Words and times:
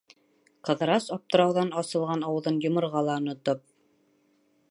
Ҡыҙырас, 0.69 1.09
аптырауҙан 1.15 1.69
асылған 1.83 2.25
ауыҙын 2.29 2.59
йоморға 2.65 3.05
ла 3.11 3.21
онотоп: 3.23 3.61